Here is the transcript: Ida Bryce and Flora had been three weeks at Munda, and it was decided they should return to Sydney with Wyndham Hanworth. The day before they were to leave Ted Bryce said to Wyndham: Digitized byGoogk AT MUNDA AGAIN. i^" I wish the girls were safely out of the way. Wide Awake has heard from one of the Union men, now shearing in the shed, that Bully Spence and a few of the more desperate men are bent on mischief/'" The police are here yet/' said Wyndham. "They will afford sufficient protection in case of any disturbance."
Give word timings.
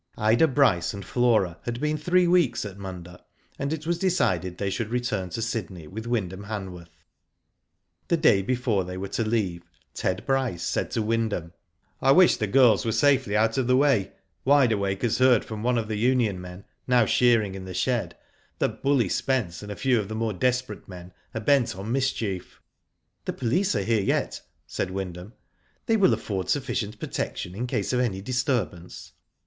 Ida 0.17 0.47
Bryce 0.47 0.95
and 0.95 1.05
Flora 1.05 1.59
had 1.65 1.79
been 1.79 1.95
three 1.95 2.25
weeks 2.25 2.65
at 2.65 2.79
Munda, 2.79 3.23
and 3.59 3.71
it 3.71 3.85
was 3.85 3.99
decided 3.99 4.57
they 4.57 4.71
should 4.71 4.89
return 4.89 5.29
to 5.29 5.43
Sydney 5.43 5.85
with 5.85 6.07
Wyndham 6.07 6.45
Hanworth. 6.45 6.97
The 8.07 8.17
day 8.17 8.41
before 8.41 8.83
they 8.83 8.97
were 8.97 9.09
to 9.09 9.23
leave 9.23 9.61
Ted 9.93 10.25
Bryce 10.25 10.63
said 10.63 10.89
to 10.89 11.03
Wyndham: 11.03 11.43
Digitized 11.43 11.43
byGoogk 11.43 11.43
AT 11.43 11.43
MUNDA 11.43 11.47
AGAIN. 11.47 12.09
i^" 12.09 12.09
I 12.09 12.11
wish 12.13 12.37
the 12.37 12.47
girls 12.47 12.83
were 12.83 12.91
safely 12.91 13.37
out 13.37 13.57
of 13.59 13.67
the 13.67 13.77
way. 13.77 14.11
Wide 14.43 14.71
Awake 14.71 15.03
has 15.03 15.19
heard 15.19 15.45
from 15.45 15.61
one 15.61 15.77
of 15.77 15.87
the 15.87 15.97
Union 15.99 16.41
men, 16.41 16.65
now 16.87 17.05
shearing 17.05 17.53
in 17.53 17.65
the 17.65 17.73
shed, 17.75 18.17
that 18.57 18.81
Bully 18.81 19.07
Spence 19.07 19.61
and 19.61 19.71
a 19.71 19.75
few 19.75 19.99
of 19.99 20.07
the 20.07 20.15
more 20.15 20.33
desperate 20.33 20.87
men 20.87 21.13
are 21.35 21.41
bent 21.41 21.75
on 21.75 21.93
mischief/'" 21.93 22.57
The 23.25 23.33
police 23.33 23.75
are 23.75 23.83
here 23.83 24.01
yet/' 24.01 24.41
said 24.65 24.89
Wyndham. 24.89 25.33
"They 25.85 25.95
will 25.95 26.15
afford 26.15 26.49
sufficient 26.49 26.97
protection 26.99 27.53
in 27.53 27.67
case 27.67 27.93
of 27.93 27.99
any 27.99 28.21
disturbance." 28.21 29.11